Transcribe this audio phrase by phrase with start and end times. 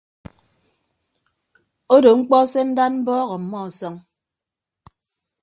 [1.95, 3.95] Odo mkpọ se ndad mbọọk ọmmọ ọsọñ.